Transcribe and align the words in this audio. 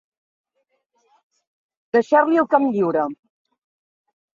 Deixar-li 1.99 2.43
el 2.47 2.51
camp 2.57 2.69
lliure. 2.77 3.09